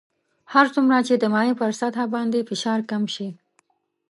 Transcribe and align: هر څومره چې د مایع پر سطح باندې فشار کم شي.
هر 0.53 0.65
څومره 0.73 0.97
چې 1.07 1.13
د 1.17 1.23
مایع 1.33 1.53
پر 1.61 1.71
سطح 1.79 2.01
باندې 2.13 2.39
فشار 2.49 2.79
کم 2.91 3.03
شي. 3.15 3.29